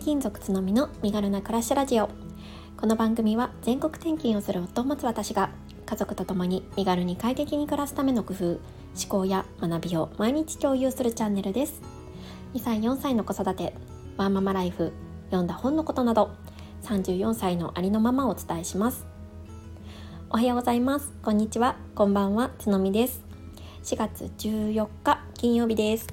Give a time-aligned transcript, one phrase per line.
[0.00, 2.08] 勤族つのみの身軽な暮らしラジオ。
[2.78, 5.50] この番組は全国転勤をする夫を持つ私が
[5.84, 8.60] 家族と共に身軽に快適に暮らすための工夫思
[9.10, 11.82] 考や学びを毎日共有するチャンネルです。
[12.54, 13.74] 2歳4歳の子育て
[14.16, 14.94] ワーママライフ
[15.26, 16.30] 読んだ本のことなど
[16.84, 19.04] 34歳のありのままをお伝えします。
[20.30, 21.12] おはようございます。
[21.22, 21.76] こんにちは。
[21.94, 22.52] こんばんは。
[22.58, 23.22] つのみです。
[23.84, 26.06] 4月14日金曜日です。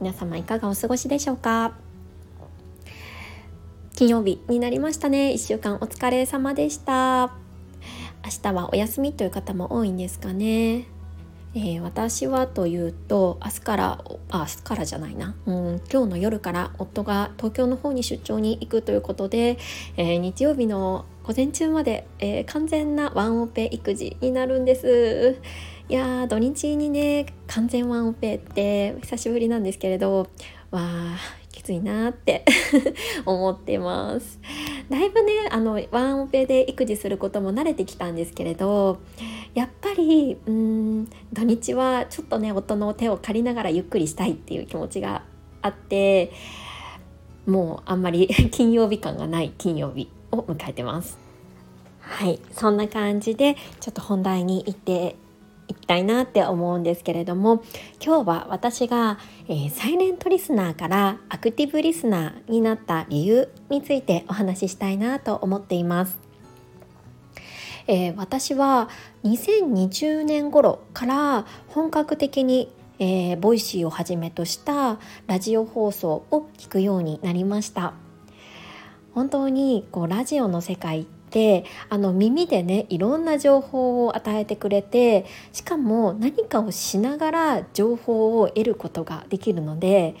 [0.00, 1.74] 皆様いかがお過ごしでしょうか？
[4.00, 5.32] 金曜日になりましたね。
[5.32, 7.34] 1週間お疲れ様でした。
[8.24, 10.86] 明日はお休みという方も多いんですかね。
[11.54, 19.58] えー、私はというと明日からあ明日からじゃないな、うん、今日の夜から夫が東京の方に出張に行くということで、
[19.98, 25.36] えー、日曜日の午前中まで、えー、完全なワンオペ育児になるんです。
[25.90, 30.28] いや土日にね完全ワンオペって久しぶりなんですけれど
[30.70, 32.44] わあきついなって
[33.26, 34.40] 思ってます。
[34.88, 38.98] だいぶねあのワンオペで育児することも慣れてきたんですけれど
[39.54, 45.22] やっぱりうん土日はちょっとね夫の手を借りながらゆっくりしたいっていう気持ちが
[45.62, 46.32] あって
[47.46, 51.18] もうあんまり 金曜日感がない金曜日を迎えてます。
[52.00, 55.14] はいそんな感じでちょっと本題に行って
[55.70, 57.62] いきたいなって思うんですけれども
[58.04, 59.18] 今日は私が、
[59.48, 66.18] えー、サイレントリスナーからアクティブリスナーになった理由についてお話ししたいなと思っています。
[67.86, 68.88] えー、私は
[69.24, 72.68] 2020年頃から本格的に
[73.02, 77.94] えー、ボイシーをはじめとしたラジオ放送を聞くようになりました
[79.14, 90.16] 本当にこうラジオの世界ってあの耳でねいろんな情報を与えてくれてしかも何かをしながら情報を得ることができるので、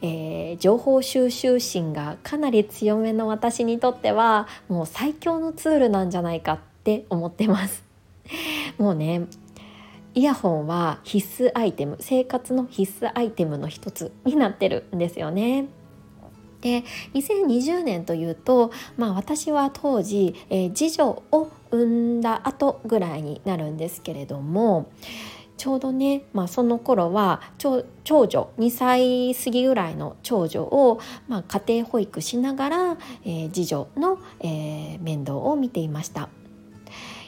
[0.00, 7.84] えー、情報収集心がかなり強めの私にとってはもう最強のツールなんじゃないかって思ってます。
[8.78, 9.26] もうね
[10.14, 15.66] イヤホンは必須アイテム生活の必須アイテムの一つになってるんですよね。
[16.64, 16.82] で
[17.12, 24.90] 2020年というと、まあ、私は当時、えー、次女を産んだ後ぐらいになるんですけれども
[25.58, 27.84] ちょうどね、まあ、その頃は長
[28.26, 36.30] 女2歳過ぎぐらいの長女を、まあ、家庭保育しながら、えー、次女の、えー、面倒を見ていました。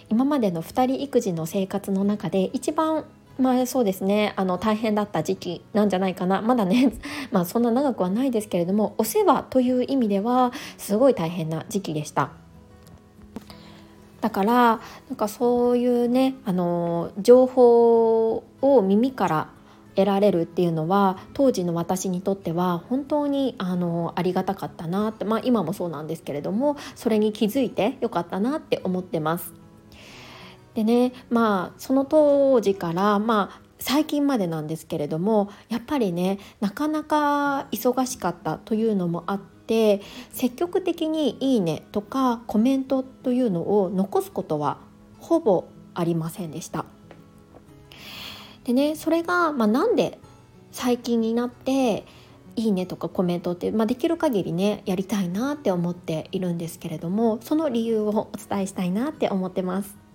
[0.08, 3.04] 今までの2人育児の生活の中で一番
[3.38, 6.92] まあそうですねあの大変だった時期なんじゃないかなまだね
[7.30, 12.30] まあそんな長くはないですけれどもお世話という意味ではすごい大変な時期でした。
[14.20, 19.48] だからなんかそういうねあの情報を耳から
[19.94, 29.65] 得られるっていうのは当時の私にとっては本当にあのありがたかったなって、まあ、今もそうなんですけれどもそれに気づいてよかったなって思ってます。
[30.76, 44.76] でねまあその当時からまあ最近までなんですけれどもやっぱりねなかなか忙しかったというのもあって積極的に「いいね」とかコメントというのを残すことは
[45.18, 46.84] ほぼありませんでした。
[48.64, 50.18] でねそれが、まあ、なんで
[50.72, 52.04] 最近になって
[52.54, 60.05] いいねとかコメントって、まあ、できる限りねやりたいなって思っているんですけれどもその理由をお伝えしたいなって思ってます。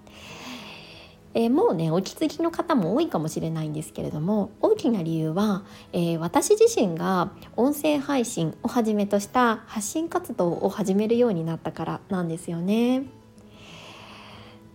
[1.34, 13.04] えー、もうねお気づきの方も多いかもしれないんですけれども大きな理由は、えー、私自身が音声配信をはじめとした発信活動を始めるようになったからなんですよね。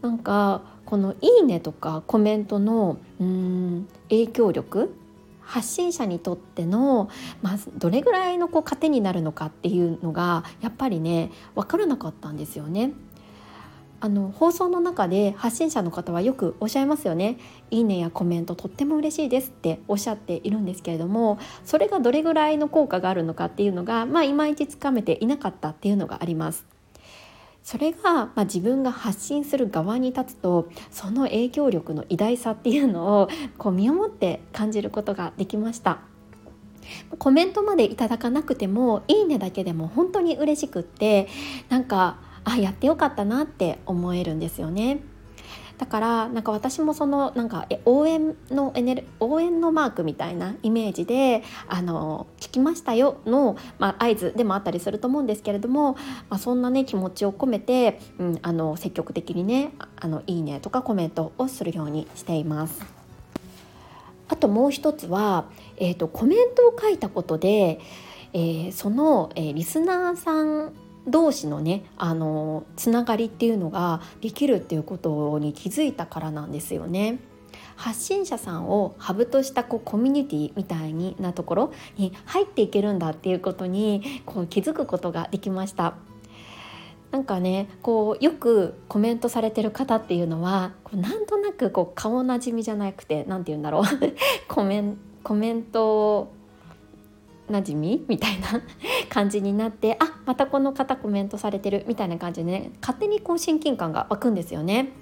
[0.03, 4.95] なんかこの「いいね」とかコメントのうん影響力
[5.41, 7.09] 発信者にとっての、
[7.41, 12.93] まあ、どれぐらいのこう糧になるのかっていうのがやっぱりね分からなかったんですよね。
[14.07, 17.39] あの放送の中で発信者の方はよくおっしゃいますよね
[17.73, 26.65] 「いいね」やコメントとっても嬉しいですっておっしゃっているんですけれどもそれがどれぐらいの効果があるのかっていうのが、まあ、いまいちつかめていなかったっていうのがあります。
[27.65, 33.29] それが、まあ、自分が発信する側に立つとその影響力の偉大さっていうのを
[33.59, 35.99] こう身をもって感じることができました。
[37.19, 41.27] コメントまでいただかなくても「いいね」だけでも本当に嬉しくって
[41.69, 45.01] なんかあやってよかったなって思えるんですよね。
[45.79, 55.93] だからなんか私もそのなんか応援のエネル応援のマークみたいなイメージで「あの聞きましたよの」まあ、合図でもあったりすると思うんですけれども、
[56.31, 62.81] まあ、そんなね気持ちを込めて、うん、あの積極的にねあの「いいね」とかコメントをするようにしています。
[64.29, 65.45] あともう一つは、
[65.77, 70.73] えーと、コメントを書いたことで、ええー、その、えー、リスナーさん
[71.07, 77.19] 同士のねあのつながりっていうのができるっていうことに気づいたからなんですよね。
[77.77, 85.95] 発信者さんをハブとしたこうコミュニティみたいになところに入っていけるんだっていうことにこう気づくことができました。
[87.11, 93.83] なんかねこうよくコメントされてる方っていうのはこうなんとなくこう顔なじみじゃなくて何て言うんだろう
[94.49, 96.33] コメンコメント
[97.49, 98.61] なじみみたいな
[99.09, 104.93] 感じになってあまたこの方コメントされてるみたいな感じでね勝手にこう親近感が湧くんですよね。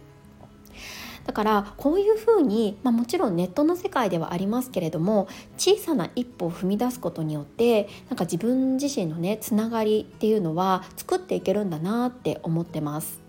[1.24, 5.26] だからこういうふうに、まあ、もちろんネットの世界ではありますけれども
[5.56, 13.23] 小さな一歩を踏み出すことによってなんか自分自身のねつながりっていうのは作っていけるんだなって思ってます。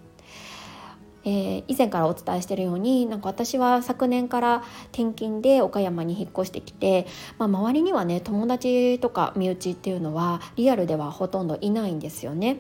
[1.25, 4.63] えー、以前からお伝えしているようになんか私は昨年から
[4.93, 7.07] 転勤で岡山に引っ越してきて、
[7.39, 12.59] まあ、周りにはね友達とか身内っていうのはリアルではほとんどいないんですよね。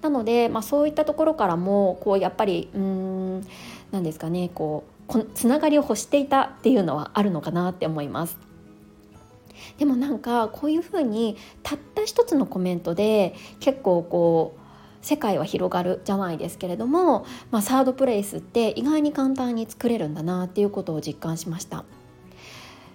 [0.00, 3.46] なので、まあ、そういったところからもこうやっぱりうん
[3.90, 8.38] 何ですかねこうつながりを欲していたっていうのはあるのかなって思います。
[9.78, 14.61] でもなんかこういうふうにたった一つのコメントで結構こう
[15.02, 21.84] 世界は広がるじゃないですけれども、まあ、サードプレイスって意外に簡単に作れるんだなっていうことを実感しました。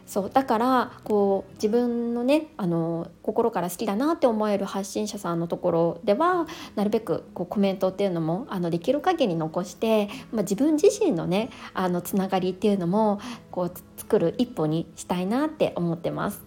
[0.08, 13.20] そうだからこう自分のねあの心から好きだなって思える発信者さんのところではなるべくこうコメントっていうのもあのできる限り残して、まあ、自分自身のねあのつながりっていうのも
[13.52, 16.47] こう作る一歩にしたいなって思ってます。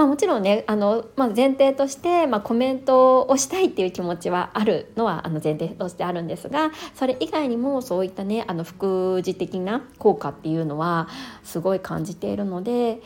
[0.00, 11.10] まあ、もちろんねあの、まあ、前提として、まあ、コメントをしたいっていう気持ちはあるのはあの前提としてあるんですがそれ以外にもそういったねあの副次的な効果っていうのは
[11.44, 13.02] すごい感じているので、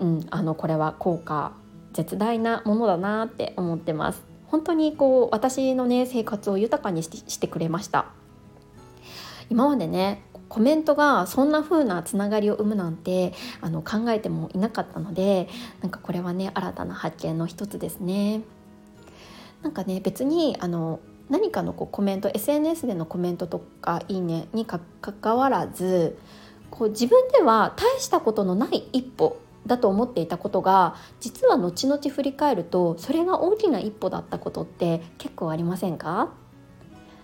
[0.00, 1.52] うん、あのこれは効果
[1.92, 4.24] 絶大なものだなって思ってます。
[4.46, 8.06] 本当にこう私のね生活を豊かにしてくれました
[9.50, 13.32] 今までねコメントがそんな風なつながりを生むなんて
[13.62, 15.48] あの考えてもいなかったので
[15.80, 18.42] なんかこれはね新たな発見の一つですね。
[19.62, 21.00] なんかね別にあの
[21.30, 24.78] 何かのこうコメント SNS でのコメントとか「いいね」にか
[25.22, 26.18] かわらず
[26.70, 36.28] こう自分では大したことのない一歩だと思っていたことが実は後々振り返るとそれが大きな一歩だったことって結構ありませんか？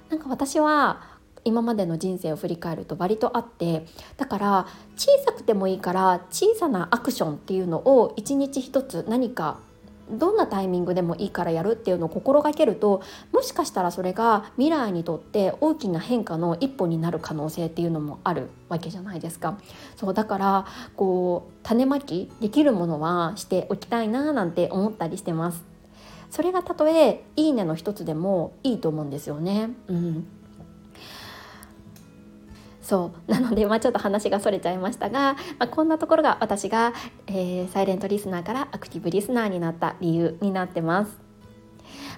[0.08, 3.86] なんか私は今までの人生を振り返ると割とあって
[4.16, 9.58] だから小さくてもいいから小さなアクションっていうのを一日一つ何か
[10.10, 13.02] どんなタイミングでもいいからやるっていうのを心がけると
[13.32, 19.58] もしかしたらそれが未来にとって大きな変化の一歩になる可能性っていうのもあるわけじゃないですか。
[19.96, 25.64] そうだからこう種まきできるものはしておきたいななんて思ったりしてます。
[26.30, 29.70] それがたとえいいねの一つでもいいと思うんですよね。
[29.88, 30.26] うん。
[32.88, 36.94] そう なので、まあ、ちょっと話がそれちゃいましたが、まあ、こんなところが私が、
[37.26, 41.18] えー、サイレントリスナーからアクティブリスナーになった理由になってます。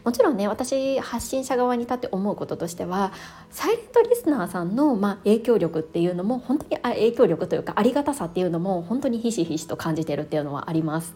[0.04, 3.12] もちろんね私発信者側に立って思うこととしては
[3.50, 11.14] サイレントリスナーさんの、まあ、影響力っていうのも本当に影響力というかありがたさっていうのも本当にひしひしと感じてるっていうのはあります。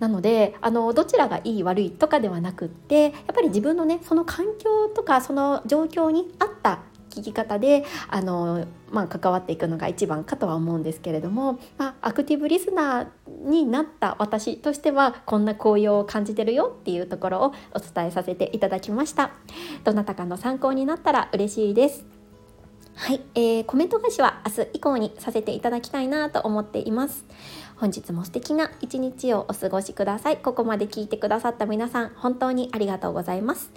[0.00, 6.80] なのであのどちらがいい悪いとかではなくってやっぱり自分のねその環境とかその状況に合った
[7.12, 19.32] 聞き方であの、まあ、関わっていくのが一番かとは思うんですけれども、まあ、アクティブリスナーになった私としてはこんな紅葉を感じてるよっていうところをお伝えさせていただきました。
[19.84, 22.04] どなたかの参考になったら嬉しいです。
[22.94, 27.24] はい、えー、コメント返しは明日以降にさせていただきたいなと思っています。
[27.76, 30.36] 本日も素敵な一日をお過ごしください。
[30.36, 33.72] ここまで聞いてくださった皆さん本当にありがとうございます。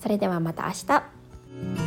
[0.00, 0.72] それではまた明
[1.80, 1.83] 日。